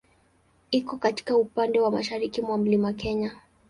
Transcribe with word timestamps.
Iko 0.71 0.97
katika 0.97 1.37
upande 1.37 1.79
wa 1.79 1.91
mashariki 1.91 2.41
mwa 2.41 2.57
Mlima 2.57 2.93
Kenya. 2.93 3.31